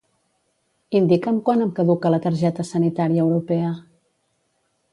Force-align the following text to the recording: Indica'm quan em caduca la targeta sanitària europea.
Indica'm 0.99 1.37
quan 1.49 1.61
em 1.67 1.75
caduca 1.79 2.11
la 2.15 2.21
targeta 2.25 2.67
sanitària 2.71 3.25
europea. 3.27 3.71